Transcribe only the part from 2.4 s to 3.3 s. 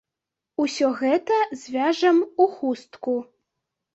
у хустку.